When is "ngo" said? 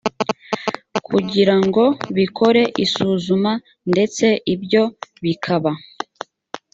1.65-1.83